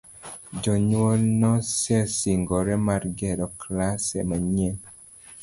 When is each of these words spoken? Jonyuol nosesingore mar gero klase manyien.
Jonyuol 0.61 1.21
nosesingore 1.41 2.75
mar 2.85 3.03
gero 3.19 3.47
klase 3.61 4.17
manyien. 4.29 4.77